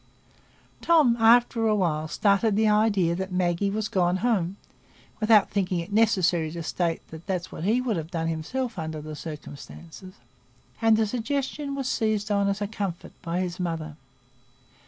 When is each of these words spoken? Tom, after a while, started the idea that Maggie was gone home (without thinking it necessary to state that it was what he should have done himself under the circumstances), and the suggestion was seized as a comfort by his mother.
Tom, 0.81 1.15
after 1.19 1.67
a 1.67 1.75
while, 1.75 2.07
started 2.07 2.55
the 2.55 2.67
idea 2.67 3.13
that 3.13 3.31
Maggie 3.31 3.69
was 3.69 3.87
gone 3.87 4.17
home 4.25 4.57
(without 5.19 5.51
thinking 5.51 5.77
it 5.79 5.93
necessary 5.93 6.49
to 6.53 6.63
state 6.63 7.07
that 7.11 7.29
it 7.29 7.29
was 7.31 7.51
what 7.51 7.65
he 7.65 7.83
should 7.83 7.97
have 7.97 8.09
done 8.09 8.27
himself 8.27 8.79
under 8.79 8.99
the 8.99 9.15
circumstances), 9.15 10.15
and 10.81 10.97
the 10.97 11.05
suggestion 11.05 11.75
was 11.75 11.87
seized 11.87 12.31
as 12.31 12.61
a 12.63 12.67
comfort 12.67 13.11
by 13.21 13.41
his 13.41 13.59
mother. 13.59 13.95